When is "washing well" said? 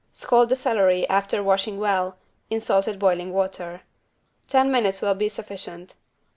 1.43-2.15